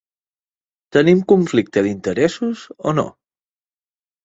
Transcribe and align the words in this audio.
Tenim 0.97 1.21
conflicte 1.33 1.85
d'interessos 1.89 2.65
o 2.93 2.97
no? 3.03 3.07